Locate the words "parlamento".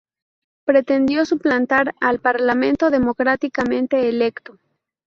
2.19-2.89